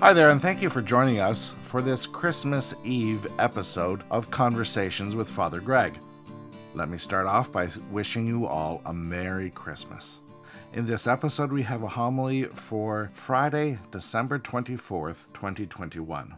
Hi 0.00 0.12
there, 0.12 0.30
and 0.30 0.40
thank 0.40 0.62
you 0.62 0.70
for 0.70 0.80
joining 0.80 1.18
us 1.18 1.56
for 1.64 1.82
this 1.82 2.06
Christmas 2.06 2.72
Eve 2.84 3.26
episode 3.40 4.04
of 4.12 4.30
Conversations 4.30 5.16
with 5.16 5.28
Father 5.28 5.60
Greg. 5.60 5.98
Let 6.72 6.88
me 6.88 6.98
start 6.98 7.26
off 7.26 7.50
by 7.50 7.66
wishing 7.90 8.24
you 8.24 8.46
all 8.46 8.80
a 8.86 8.94
Merry 8.94 9.50
Christmas. 9.50 10.20
In 10.72 10.86
this 10.86 11.08
episode, 11.08 11.50
we 11.50 11.62
have 11.62 11.82
a 11.82 11.88
homily 11.88 12.44
for 12.44 13.10
Friday, 13.12 13.80
December 13.90 14.38
24th, 14.38 15.26
2021. 15.34 16.36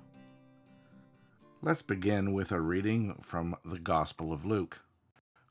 Let's 1.61 1.82
begin 1.82 2.32
with 2.32 2.52
a 2.52 2.62
reading 2.62 3.14
from 3.20 3.56
the 3.62 3.79
Gospel 3.79 4.32
of 4.32 4.46
Luke. 4.46 4.79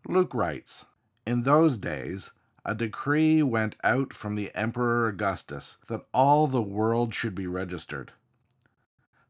Luke 0.07 0.34
writes 0.34 0.84
In 1.28 1.44
those 1.44 1.78
days, 1.78 2.32
a 2.70 2.76
decree 2.76 3.42
went 3.42 3.76
out 3.84 4.14
from 4.14 4.36
the 4.36 4.52
Emperor 4.54 5.07
Augustus 5.07 5.78
that 5.88 6.06
all 6.14 6.46
the 6.46 6.62
world 6.62 7.16
should 7.16 7.34
be 7.34 7.48
registered. 7.48 8.12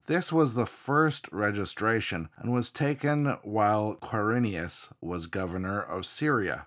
This 0.07 0.33
was 0.33 0.55
the 0.55 0.65
first 0.65 1.29
registration 1.31 2.27
and 2.35 2.51
was 2.51 2.69
taken 2.69 3.37
while 3.43 3.95
Quirinius 3.95 4.89
was 4.99 5.27
governor 5.27 5.81
of 5.81 6.05
Syria. 6.05 6.65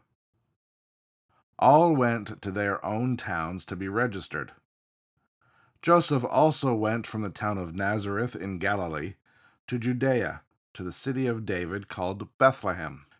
All 1.58 1.94
went 1.94 2.40
to 2.40 2.50
their 2.50 2.82
own 2.82 3.18
towns 3.18 3.66
to 3.66 3.76
be 3.76 3.88
registered. 3.88 4.52
Joseph 5.82 6.24
also 6.24 6.72
went 6.72 7.06
from 7.06 7.20
the 7.20 7.28
town 7.28 7.58
of 7.58 7.74
Nazareth 7.74 8.34
in 8.34 8.56
Galilee 8.56 9.16
to 9.66 9.78
Judea, 9.78 10.40
to 10.72 10.82
the 10.82 10.90
city 10.90 11.26
of 11.26 11.44
David 11.44 11.88
called 11.88 12.28
Bethlehem 12.38 13.04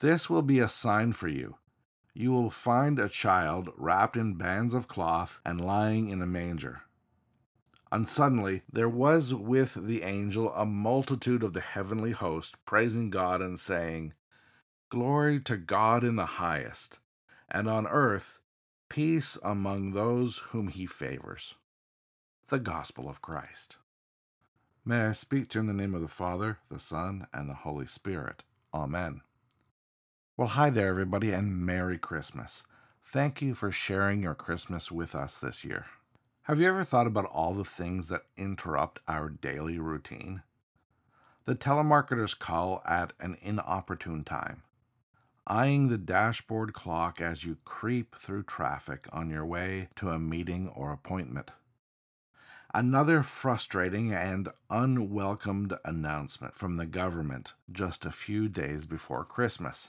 This 0.00 0.28
will 0.28 0.42
be 0.42 0.58
a 0.58 0.68
sign 0.68 1.12
for 1.12 1.28
you. 1.28 1.56
You 2.12 2.32
will 2.32 2.50
find 2.50 2.98
a 2.98 3.08
child 3.08 3.70
wrapped 3.76 4.16
in 4.16 4.34
bands 4.34 4.74
of 4.74 4.88
cloth 4.88 5.40
and 5.44 5.60
lying 5.60 6.08
in 6.08 6.20
a 6.20 6.26
manger. 6.26 6.82
And 7.90 8.08
suddenly 8.08 8.62
there 8.70 8.88
was 8.88 9.32
with 9.32 9.74
the 9.74 10.02
angel 10.02 10.52
a 10.54 10.66
multitude 10.66 11.42
of 11.42 11.52
the 11.52 11.60
heavenly 11.60 12.12
host, 12.12 12.56
praising 12.64 13.10
God 13.10 13.40
and 13.40 13.58
saying, 13.58 14.12
Glory 14.88 15.40
to 15.40 15.56
God 15.56 16.04
in 16.04 16.16
the 16.16 16.26
highest, 16.26 16.98
and 17.50 17.68
on 17.68 17.86
earth 17.86 18.40
peace 18.88 19.38
among 19.42 19.92
those 19.92 20.38
whom 20.38 20.68
he 20.68 20.86
favors. 20.86 21.54
The 22.48 22.58
Gospel 22.58 23.08
of 23.08 23.22
Christ. 23.22 23.78
May 24.84 25.00
I 25.06 25.12
speak 25.12 25.48
to 25.50 25.58
you 25.58 25.60
in 25.60 25.66
the 25.66 25.72
name 25.72 25.94
of 25.94 26.00
the 26.00 26.08
Father, 26.08 26.58
the 26.70 26.78
Son, 26.78 27.26
and 27.32 27.48
the 27.48 27.54
Holy 27.54 27.86
Spirit. 27.86 28.42
Amen. 28.72 29.22
Well, 30.38 30.48
hi 30.48 30.68
there, 30.68 30.88
everybody, 30.88 31.32
and 31.32 31.64
Merry 31.64 31.96
Christmas. 31.96 32.64
Thank 33.02 33.40
you 33.40 33.54
for 33.54 33.72
sharing 33.72 34.22
your 34.22 34.34
Christmas 34.34 34.92
with 34.92 35.14
us 35.14 35.38
this 35.38 35.64
year. 35.64 35.86
Have 36.42 36.60
you 36.60 36.68
ever 36.68 36.84
thought 36.84 37.06
about 37.06 37.24
all 37.32 37.54
the 37.54 37.64
things 37.64 38.08
that 38.08 38.26
interrupt 38.36 39.00
our 39.08 39.30
daily 39.30 39.78
routine? 39.78 40.42
The 41.46 41.54
telemarketers 41.54 42.38
call 42.38 42.82
at 42.84 43.14
an 43.18 43.38
inopportune 43.40 44.24
time, 44.24 44.60
eyeing 45.46 45.88
the 45.88 45.96
dashboard 45.96 46.74
clock 46.74 47.18
as 47.18 47.44
you 47.44 47.56
creep 47.64 48.14
through 48.14 48.42
traffic 48.42 49.08
on 49.12 49.30
your 49.30 49.46
way 49.46 49.88
to 49.96 50.10
a 50.10 50.18
meeting 50.18 50.68
or 50.68 50.92
appointment. 50.92 51.50
Another 52.74 53.22
frustrating 53.22 54.12
and 54.12 54.50
unwelcomed 54.68 55.78
announcement 55.82 56.54
from 56.54 56.76
the 56.76 56.84
government 56.84 57.54
just 57.72 58.04
a 58.04 58.12
few 58.12 58.50
days 58.50 58.84
before 58.84 59.24
Christmas. 59.24 59.88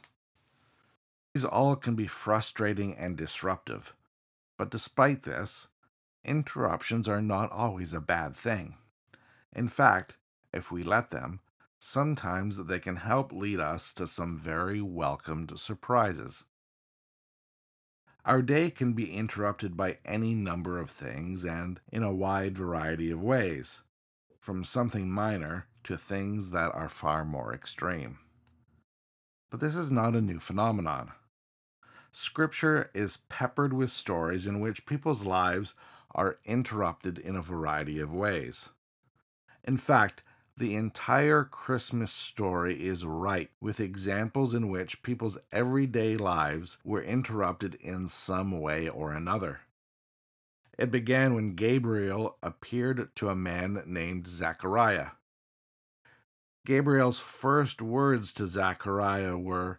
These 1.37 1.45
all 1.45 1.75
can 1.75 1.93
be 1.93 2.07
frustrating 2.07 2.95
and 2.95 3.15
disruptive, 3.15 3.93
but 4.57 4.71
despite 4.71 5.21
this, 5.21 5.67
interruptions 6.25 7.07
are 7.07 7.21
not 7.21 7.51
always 7.51 7.93
a 7.93 8.01
bad 8.01 8.35
thing. 8.35 8.73
In 9.55 9.67
fact, 9.67 10.17
if 10.51 10.71
we 10.71 10.81
let 10.81 11.11
them, 11.11 11.41
sometimes 11.77 12.65
they 12.65 12.79
can 12.79 12.95
help 12.95 13.31
lead 13.31 13.59
us 13.59 13.93
to 13.93 14.07
some 14.07 14.35
very 14.35 14.81
welcomed 14.81 15.59
surprises. 15.59 16.45
Our 18.25 18.41
day 18.41 18.71
can 18.71 18.93
be 18.93 19.13
interrupted 19.13 19.77
by 19.77 19.99
any 20.03 20.33
number 20.33 20.79
of 20.79 20.89
things 20.89 21.45
and 21.45 21.79
in 21.91 22.01
a 22.01 22.11
wide 22.11 22.57
variety 22.57 23.11
of 23.11 23.21
ways, 23.21 23.83
from 24.39 24.63
something 24.63 25.07
minor 25.07 25.67
to 25.83 25.99
things 25.99 26.49
that 26.49 26.73
are 26.73 26.89
far 26.89 27.23
more 27.23 27.53
extreme. 27.53 28.17
But 29.51 29.59
this 29.59 29.75
is 29.75 29.91
not 29.91 30.15
a 30.15 30.21
new 30.21 30.39
phenomenon. 30.39 31.11
Scripture 32.12 32.90
is 32.94 33.18
peppered 33.29 33.73
with 33.73 33.91
stories 33.91 34.47
in 34.47 34.59
which 34.59 34.85
people's 34.85 35.23
lives 35.23 35.73
are 36.13 36.40
interrupted 36.45 37.18
in 37.18 37.35
a 37.35 37.41
variety 37.41 38.00
of 38.00 38.13
ways. 38.13 38.69
In 39.63 39.78
fact, 39.78 40.23
the 40.57 40.75
entire 40.75 41.44
Christmas 41.44 42.12
story 42.12 42.88
is 42.88 43.06
ripe 43.06 43.51
with 43.62 43.79
examples 43.79 44.56
in 44.56 44.69
which 44.69 45.03
people's 45.03 45.38
everyday 45.51 46.17
lives 46.17 46.78
were 46.84 47.03
interrupted 47.03 47.75
in 47.75 48.07
some 48.07 48.59
way 48.59 48.90
or 48.90 49.12
another. 49.12 49.59
It 50.79 50.90
began 50.90 51.35
when 51.35 51.53
Gabriel 51.53 52.38
appeared 52.41 53.16
to 53.17 53.29
a 53.29 53.35
man 53.35 53.84
named 53.85 54.28
Zachariah. 54.28 55.09
Gabriel's 56.66 57.19
first 57.19 57.81
words 57.81 58.34
to 58.34 58.47
Zachariah 58.47 59.38
were, 59.38 59.78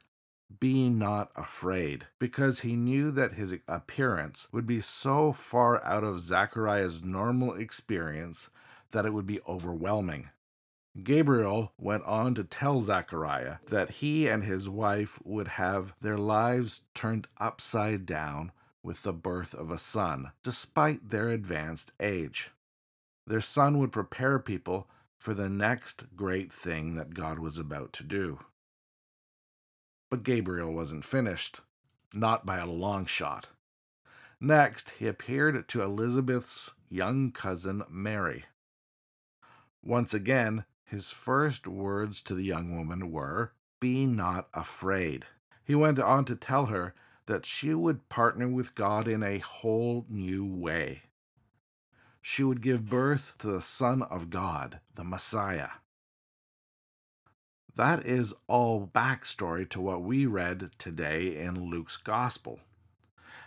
be 0.61 0.89
not 0.89 1.31
afraid, 1.37 2.07
because 2.19 2.61
he 2.61 2.75
knew 2.75 3.11
that 3.11 3.35
his 3.35 3.55
appearance 3.69 4.49
would 4.51 4.67
be 4.67 4.81
so 4.81 5.33
far 5.33 5.85
out 5.85 6.05
of 6.05 6.21
Zachariah's 6.21 7.03
normal 7.03 7.55
experience 7.55 8.49
that 8.91 9.05
it 9.05 9.13
would 9.13 9.27
be 9.27 9.41
overwhelming. 9.47 10.31
Gabriel 11.05 11.73
went 11.79 12.03
on 12.05 12.35
to 12.35 12.43
tell 12.43 12.81
Zachariah 12.81 13.57
that 13.67 13.91
he 13.91 14.27
and 14.27 14.43
his 14.43 14.69
wife 14.69 15.21
would 15.25 15.49
have 15.49 15.95
their 16.01 16.19
lives 16.19 16.81
turned 16.95 17.29
upside 17.39 18.07
down 18.07 18.51
with 18.83 19.03
the 19.03 19.13
birth 19.13 19.55
of 19.55 19.71
a 19.71 19.79
son, 19.79 20.33
despite 20.43 21.11
their 21.11 21.29
advanced 21.29 21.93
age. 22.01 22.51
Their 23.27 23.43
son 23.43 23.79
would 23.79 23.93
prepare 23.93 24.39
people 24.39 24.89
for 25.17 25.35
the 25.35 25.51
next 25.51 26.17
great 26.17 26.53
thing 26.53 26.95
that 26.95 27.15
God 27.15 27.39
was 27.39 27.59
about 27.59 27.93
to 27.95 28.05
do. 28.05 28.41
But 30.11 30.23
Gabriel 30.23 30.73
wasn't 30.73 31.05
finished, 31.05 31.61
not 32.15 32.47
by 32.47 32.59
a 32.59 32.67
long 32.67 33.07
shot. 33.07 33.49
Next, 34.41 34.91
he 34.99 35.07
appeared 35.07 35.69
to 35.69 35.83
Elizabeth's 35.83 36.73
young 36.89 37.33
cousin 37.33 37.83
Mary. 37.91 38.45
Once 39.83 40.15
again, 40.15 40.65
his 40.85 41.11
first 41.11 41.67
words 41.67 42.23
to 42.23 42.35
the 42.35 42.45
young 42.45 42.75
woman 42.77 43.11
were, 43.11 43.53
Be 43.81 44.07
not 44.07 44.49
afraid. 44.55 45.27
He 45.65 45.75
went 45.75 45.99
on 45.99 46.25
to 46.27 46.37
tell 46.37 46.67
her 46.67 46.95
that 47.27 47.45
she 47.45 47.75
would 47.75 48.09
partner 48.09 48.49
with 48.49 48.75
God 48.75 49.07
in 49.07 49.23
a 49.23 49.39
whole 49.39 50.07
new 50.09 50.47
way. 50.47 51.03
She 52.23 52.43
would 52.43 52.63
give 52.63 52.89
birth 52.89 53.35
to 53.39 53.49
the 53.49 53.63
Son 53.63 54.03
of 54.03 54.31
God, 54.31 54.81
the 54.95 55.05
Messiah. 55.05 55.69
That 57.79 58.05
is 58.05 58.35
all 58.49 58.91
backstory 58.93 59.69
to 59.69 59.81
what 59.81 60.03
we 60.03 60.27
read 60.27 60.71
today 60.79 61.37
in 61.37 61.71
Luke's 61.71 61.97
Gospel. 61.97 62.59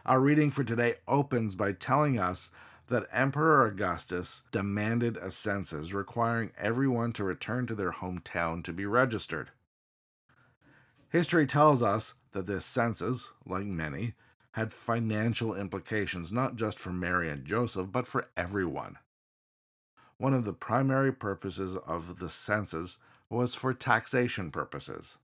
Our 0.05 0.21
reading 0.21 0.51
for 0.51 0.63
today 0.63 0.95
opens 1.05 1.53
by 1.53 1.73
telling 1.73 2.17
us 2.17 2.49
that 2.87 3.09
Emperor 3.11 3.65
Augustus 3.65 4.43
demanded 4.53 5.17
a 5.17 5.31
census 5.31 5.91
requiring 5.91 6.51
everyone 6.57 7.11
to 7.11 7.25
return 7.25 7.67
to 7.67 7.75
their 7.75 7.91
hometown 7.91 8.63
to 8.63 8.71
be 8.71 8.85
registered. 8.85 9.49
History 11.09 11.45
tells 11.45 11.81
us 11.81 12.13
that 12.31 12.45
this 12.45 12.65
census, 12.65 13.31
like 13.45 13.65
many, 13.65 14.13
had 14.53 14.71
financial 14.71 15.53
implications 15.53 16.31
not 16.31 16.55
just 16.55 16.79
for 16.79 16.93
Mary 16.93 17.29
and 17.29 17.43
Joseph, 17.43 17.91
but 17.91 18.07
for 18.07 18.29
everyone. 18.37 18.97
One 20.15 20.33
of 20.33 20.45
the 20.45 20.53
primary 20.53 21.11
purposes 21.11 21.75
of 21.75 22.19
the 22.19 22.29
census 22.29 22.97
was 23.31 23.55
for 23.55 23.73
taxation 23.73 24.51
purposes. 24.51 25.17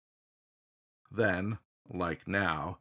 Then, 1.11 1.59
like 1.89 2.27
now, 2.27 2.79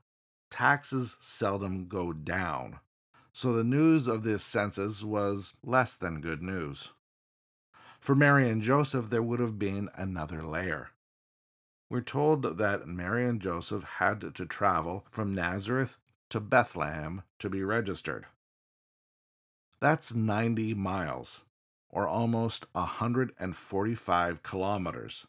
taxes 0.50 1.16
seldom 1.20 1.88
go 1.88 2.12
down, 2.12 2.78
so 3.32 3.52
the 3.52 3.64
news 3.64 4.06
of 4.06 4.22
this 4.22 4.44
census 4.44 5.02
was 5.02 5.54
less 5.62 5.96
than 5.96 6.20
good 6.20 6.42
news. 6.42 6.90
For 7.98 8.14
Mary 8.14 8.48
and 8.48 8.62
Joseph, 8.62 9.10
there 9.10 9.22
would 9.22 9.40
have 9.40 9.58
been 9.58 9.90
another 9.94 10.42
layer. 10.42 10.90
We're 11.90 12.00
told 12.02 12.58
that 12.58 12.88
Mary 12.88 13.28
and 13.28 13.40
Joseph 13.40 13.82
had 13.82 14.20
to 14.34 14.46
travel 14.46 15.06
from 15.10 15.34
Nazareth 15.34 15.98
to 16.30 16.40
Bethlehem 16.40 17.22
to 17.38 17.50
be 17.50 17.62
registered. 17.62 18.26
That's 19.80 20.14
90 20.14 20.74
miles, 20.74 21.42
or 21.96 22.06
almost 22.06 22.66
145 22.72 24.42
kilometers. 24.42 25.26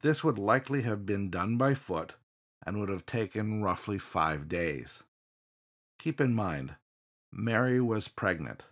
This 0.00 0.24
would 0.24 0.38
likely 0.38 0.80
have 0.80 1.04
been 1.04 1.28
done 1.28 1.58
by 1.58 1.74
foot 1.74 2.14
and 2.64 2.80
would 2.80 2.88
have 2.88 3.04
taken 3.04 3.62
roughly 3.62 3.98
five 3.98 4.48
days. 4.48 5.02
Keep 5.98 6.22
in 6.22 6.34
mind, 6.34 6.76
Mary 7.30 7.82
was 7.82 8.08
pregnant. 8.08 8.62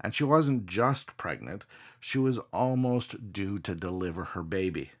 And 0.00 0.14
she 0.14 0.22
wasn't 0.22 0.66
just 0.66 1.16
pregnant, 1.16 1.64
she 1.98 2.18
was 2.18 2.38
almost 2.52 3.32
due 3.32 3.58
to 3.58 3.74
deliver 3.74 4.22
her 4.26 4.44
baby. 4.44 4.92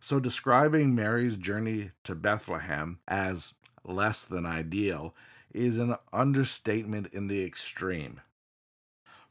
So, 0.00 0.20
describing 0.20 0.94
Mary's 0.94 1.36
journey 1.36 1.90
to 2.04 2.14
Bethlehem 2.14 3.00
as 3.08 3.54
less 3.84 4.24
than 4.24 4.46
ideal 4.46 5.12
is 5.52 5.78
an 5.78 5.96
understatement 6.12 7.08
in 7.08 7.26
the 7.26 7.44
extreme. 7.44 8.20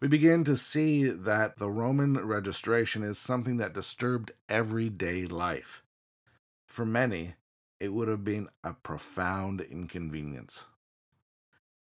We 0.02 0.08
begin 0.08 0.46
to 0.46 0.56
see 0.56 1.10
that 1.10 1.58
the 1.58 1.70
Roman 1.70 2.26
registration 2.26 3.04
is 3.04 3.18
something 3.18 3.58
that 3.58 3.74
disturbed 3.74 4.32
everyday 4.48 5.26
life. 5.26 5.84
For 6.66 6.86
many, 6.86 7.36
it 7.82 7.94
would 7.94 8.08
have 8.08 8.24
been 8.24 8.48
a 8.64 8.74
profound 8.74 9.60
inconvenience. 9.60 10.64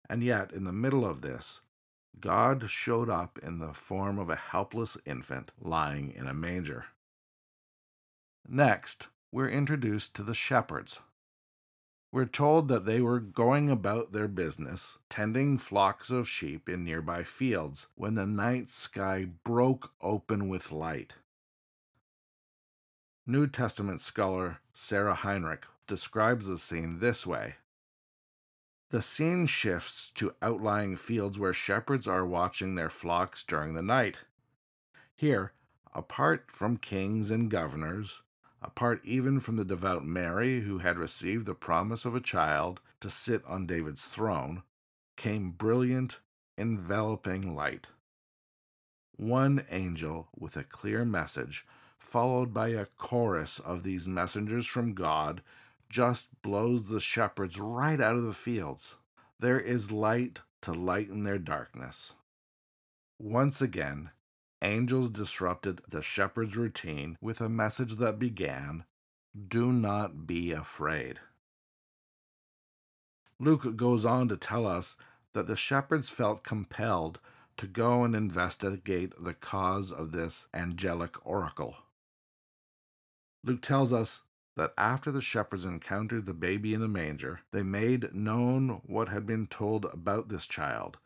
And 0.09 0.21
yet, 0.21 0.51
in 0.51 0.65
the 0.65 0.73
middle 0.73 1.05
of 1.05 1.21
this, 1.21 1.61
God 2.19 2.69
showed 2.69 3.09
up 3.09 3.39
in 3.41 3.59
the 3.59 3.73
form 3.73 4.19
of 4.19 4.29
a 4.29 4.35
helpless 4.35 4.97
infant 5.05 5.51
lying 5.61 6.11
in 6.11 6.27
a 6.27 6.33
manger. 6.33 6.87
Next, 8.47 9.07
we're 9.31 9.49
introduced 9.49 10.15
to 10.15 10.23
the 10.23 10.33
shepherds. 10.33 10.99
We're 12.11 12.25
told 12.25 12.69
that 12.69 12.85
they 12.85 13.01
were 13.01 13.19
going 13.19 13.69
about 13.69 14.13
their 14.13 14.27
business, 14.27 14.97
tending 15.09 15.59
flocks 15.59 16.09
of 16.09 16.27
sheep 16.27 16.67
in 16.67 16.83
nearby 16.83 17.23
fields, 17.23 17.87
when 17.93 18.15
the 18.15 18.25
night 18.25 18.69
sky 18.69 19.27
broke 19.43 19.93
open 20.01 20.49
with 20.49 20.71
light. 20.71 21.15
New 23.27 23.45
Testament 23.45 24.01
scholar 24.01 24.59
Sarah 24.73 25.13
Henrich 25.13 25.65
describes 25.85 26.47
the 26.47 26.57
scene 26.57 26.99
this 26.99 27.27
way 27.27 27.57
The 28.89 29.03
scene 29.03 29.45
shifts 29.45 30.09
to 30.15 30.33
outlying 30.41 30.95
fields 30.95 31.37
where 31.37 31.53
shepherds 31.53 32.07
are 32.07 32.25
watching 32.25 32.73
their 32.73 32.89
flocks 32.89 33.43
during 33.43 33.75
the 33.75 33.83
night. 33.83 34.17
Here, 35.15 35.53
apart 35.93 36.49
from 36.49 36.77
kings 36.77 37.29
and 37.29 37.51
governors, 37.51 38.23
apart 38.61 39.01
even 39.03 39.39
from 39.39 39.55
the 39.55 39.65
devout 39.65 40.05
Mary, 40.05 40.61
who 40.61 40.79
had 40.79 40.97
received 40.97 41.45
the 41.45 41.55
promise 41.55 42.05
of 42.05 42.15
a 42.15 42.21
child 42.21 42.81
to 42.99 43.09
sit 43.09 43.43
on 43.45 43.65
David's 43.65 44.05
throne, 44.05 44.63
came 45.15 45.51
brilliant, 45.51 46.19
enveloping 46.57 47.55
light. 47.55 47.87
One 49.15 49.65
angel 49.69 50.29
with 50.37 50.55
a 50.55 50.63
clear 50.63 51.03
message, 51.05 51.65
followed 51.97 52.53
by 52.53 52.69
a 52.69 52.85
chorus 52.85 53.59
of 53.59 53.83
these 53.83 54.07
messengers 54.07 54.65
from 54.65 54.93
God, 54.93 55.41
just 55.89 56.41
blows 56.41 56.85
the 56.85 56.99
shepherds 56.99 57.59
right 57.59 57.99
out 57.99 58.15
of 58.15 58.23
the 58.23 58.33
fields. 58.33 58.95
There 59.39 59.59
is 59.59 59.91
light 59.91 60.41
to 60.61 60.71
lighten 60.71 61.23
their 61.23 61.39
darkness. 61.39 62.13
Once 63.17 63.61
again, 63.61 64.11
angels 64.61 65.09
disrupted 65.09 65.81
the 65.87 66.01
shepherd's 66.01 66.57
routine 66.57 67.17
with 67.21 67.41
a 67.41 67.49
message 67.49 67.95
that 67.95 68.19
began 68.19 68.83
Do 69.47 69.71
not 69.71 70.27
be 70.27 70.51
afraid. 70.51 71.19
Luke 73.39 73.77
goes 73.77 74.05
on 74.05 74.27
to 74.27 74.37
tell 74.37 74.67
us 74.67 74.97
that 75.33 75.47
the 75.47 75.55
shepherds 75.55 76.09
felt 76.09 76.43
compelled 76.43 77.19
to 77.57 77.67
go 77.67 78.03
and 78.03 78.15
investigate 78.15 79.13
the 79.21 79.33
cause 79.33 79.91
of 79.91 80.11
this 80.11 80.47
angelic 80.53 81.15
oracle. 81.25 81.75
Luke 83.43 83.61
tells 83.61 83.93
us 83.93 84.23
that 84.57 84.73
after 84.77 85.11
the 85.11 85.21
shepherds 85.21 85.63
encountered 85.63 86.25
the 86.25 86.33
baby 86.33 86.73
in 86.73 86.81
the 86.81 86.87
manger, 86.87 87.41
they 87.51 87.63
made 87.63 88.13
known 88.13 88.81
what 88.85 89.07
had 89.07 89.25
been 89.25 89.47
told 89.47 89.85
about 89.85 90.27
this 90.27 90.45
child 90.45 90.97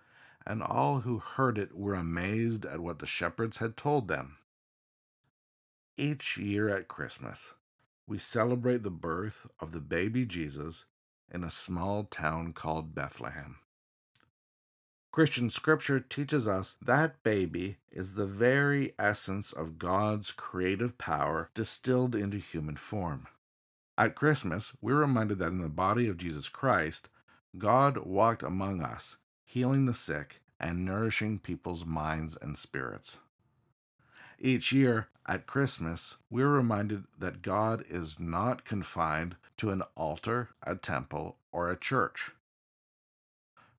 and 0.45 0.61
all 0.61 1.01
who 1.01 1.19
heard 1.19 1.57
it 1.57 1.75
were 1.75 1.93
amazed 1.93 2.65
at 2.65 2.79
what 2.79 2.99
the 2.99 3.05
shepherds 3.05 3.57
had 3.57 3.77
told 3.77 4.07
them. 4.07 4.37
Each 5.97 6.37
year 6.37 6.69
at 6.69 6.87
Christmas, 6.87 7.53
we 8.07 8.17
celebrate 8.17 8.83
the 8.83 8.91
birth 8.91 9.47
of 9.59 9.71
the 9.71 9.79
baby 9.79 10.25
Jesus 10.25 10.85
in 11.31 11.43
a 11.43 11.49
small 11.49 12.03
town 12.03 12.53
called 12.53 12.93
Bethlehem. 12.93 13.57
Christian 15.11 15.51
scripture 15.51 15.99
teaches 15.99 16.47
us 16.47 16.75
that 16.81 17.21
baby 17.21 17.77
is 17.91 18.15
the 18.15 18.25
very 18.25 18.93
essence 18.97 19.51
of 19.51 19.77
God's 19.77 20.31
creative 20.31 20.97
power 20.97 21.51
distilled 21.53 22.15
into 22.15 22.37
human 22.37 22.77
form. 22.77 23.27
At 23.95 24.15
Christmas, 24.15 24.73
we're 24.81 24.95
reminded 24.95 25.37
that 25.37 25.49
in 25.49 25.61
the 25.61 25.69
body 25.69 26.07
of 26.07 26.17
Jesus 26.17 26.49
Christ, 26.49 27.09
God 27.55 27.99
walked 27.99 28.41
among 28.41 28.81
us 28.81 29.17
healing 29.53 29.85
the 29.85 29.94
sick, 29.94 30.41
and 30.59 30.83
nourishing 30.83 31.38
people's 31.38 31.85
minds 31.85 32.36
and 32.41 32.57
spirits. 32.57 33.19
Each 34.39 34.72
year 34.72 35.10
at 35.27 35.45
Christmas, 35.45 36.17
we're 36.31 36.50
reminded 36.50 37.03
that 37.19 37.43
God 37.43 37.83
is 37.88 38.19
not 38.19 38.65
confined 38.65 39.36
to 39.57 39.69
an 39.69 39.83
altar, 39.95 40.50
a 40.63 40.75
temple, 40.75 41.38
or 41.51 41.69
a 41.69 41.77
church. 41.77 42.31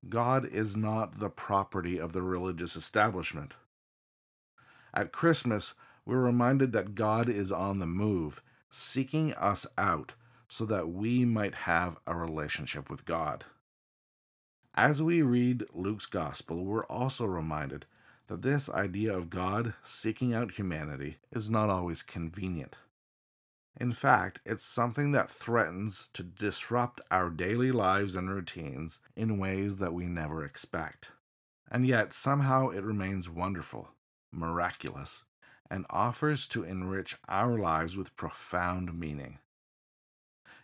God 0.07 0.45
is 0.45 0.77
not 0.77 1.19
the 1.19 1.29
property 1.29 1.99
of 1.99 2.13
the 2.13 2.21
religious 2.21 2.77
establishment. 2.77 3.55
At 4.93 5.11
Christmas, 5.11 5.73
we're 6.05 6.21
reminded 6.21 6.71
that 6.71 6.95
God 6.95 7.27
is 7.27 7.51
on 7.51 7.79
the 7.79 7.85
move, 7.85 8.41
seeking 8.71 9.33
us 9.33 9.67
out 9.77 10.13
so 10.47 10.63
that 10.67 10.87
we 10.87 11.25
might 11.25 11.55
have 11.55 11.97
a 12.07 12.15
relationship 12.15 12.89
with 12.89 13.05
God. 13.05 13.43
As 14.77 15.01
we 15.01 15.21
read 15.21 15.63
Luke's 15.73 16.05
Gospel, 16.05 16.65
we're 16.65 16.85
also 16.87 17.23
reminded 17.25 17.85
that 18.27 18.41
this 18.41 18.69
idea 18.69 19.15
of 19.15 19.29
God 19.29 19.73
seeking 19.83 20.33
out 20.33 20.55
humanity 20.55 21.19
is 21.31 21.49
not 21.49 21.69
always 21.69 22.03
convenient. 22.03 22.75
In 23.79 23.93
fact, 23.93 24.41
it's 24.45 24.65
something 24.65 25.13
that 25.13 25.29
threatens 25.29 26.09
to 26.11 26.23
disrupt 26.23 26.99
our 27.09 27.29
daily 27.29 27.71
lives 27.71 28.15
and 28.15 28.29
routines 28.29 28.99
in 29.15 29.37
ways 29.37 29.77
that 29.77 29.93
we 29.93 30.07
never 30.07 30.43
expect. 30.43 31.09
And 31.71 31.87
yet, 31.87 32.11
somehow, 32.11 32.67
it 32.67 32.83
remains 32.83 33.29
wonderful, 33.29 33.91
miraculous, 34.29 35.23
and 35.71 35.85
offers 35.89 36.49
to 36.49 36.63
enrich 36.63 37.15
our 37.29 37.57
lives 37.57 37.95
with 37.95 38.17
profound 38.17 38.99
meaning. 38.99 39.39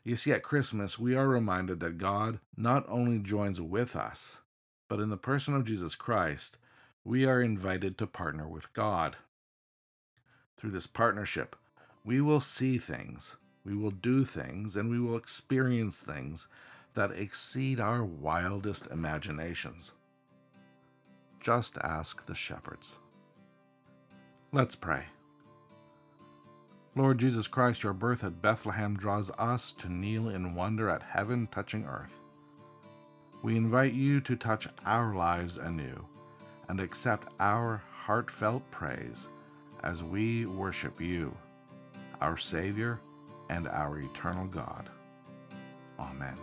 You 0.03 0.15
see, 0.15 0.31
at 0.31 0.41
Christmas, 0.41 0.97
we 0.97 1.15
are 1.15 1.27
reminded 1.27 1.79
that 1.79 1.99
God 1.99 2.39
not 2.57 2.85
only 2.89 3.19
joins 3.19 3.61
with 3.61 3.95
us, 3.95 4.39
but 4.89 4.99
in 4.99 5.09
the 5.09 5.17
person 5.17 5.55
of 5.55 5.65
Jesus 5.65 5.95
Christ, 5.95 6.57
we 7.03 7.25
are 7.25 7.41
invited 7.41 7.97
to 7.97 8.07
partner 8.07 8.47
with 8.47 8.73
God. 8.73 9.17
Through 10.57 10.71
this 10.71 10.87
partnership, 10.87 11.55
we 12.03 12.19
will 12.19 12.39
see 12.39 12.77
things, 12.77 13.35
we 13.63 13.75
will 13.75 13.91
do 13.91 14.25
things, 14.25 14.75
and 14.75 14.89
we 14.89 14.99
will 14.99 15.15
experience 15.15 15.99
things 15.99 16.47
that 16.95 17.11
exceed 17.11 17.79
our 17.79 18.03
wildest 18.03 18.87
imaginations. 18.87 19.91
Just 21.39 21.77
ask 21.77 22.25
the 22.25 22.35
shepherds. 22.35 22.95
Let's 24.51 24.75
pray. 24.75 25.05
Lord 26.93 27.19
Jesus 27.19 27.47
Christ, 27.47 27.83
your 27.83 27.93
birth 27.93 28.21
at 28.21 28.41
Bethlehem 28.41 28.97
draws 28.97 29.31
us 29.37 29.71
to 29.73 29.89
kneel 29.89 30.27
in 30.27 30.55
wonder 30.55 30.89
at 30.89 31.01
heaven 31.01 31.47
touching 31.49 31.85
earth. 31.85 32.19
We 33.41 33.55
invite 33.55 33.93
you 33.93 34.19
to 34.21 34.35
touch 34.35 34.67
our 34.85 35.15
lives 35.15 35.57
anew 35.57 36.05
and 36.67 36.81
accept 36.81 37.29
our 37.39 37.81
heartfelt 37.93 38.69
praise 38.71 39.29
as 39.83 40.03
we 40.03 40.45
worship 40.45 40.99
you, 40.99 41.35
our 42.19 42.35
Savior 42.35 42.99
and 43.49 43.69
our 43.69 43.97
eternal 43.99 44.45
God. 44.45 44.89
Amen. 45.97 46.37